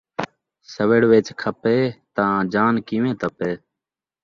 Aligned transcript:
سوّڑ 0.71 1.01
وچ 1.11 1.27
کھپّے، 1.41 1.77
تاں 2.15 2.37
جان 2.53 2.73
کیویں 2.87 3.15
تپّے 3.21 3.51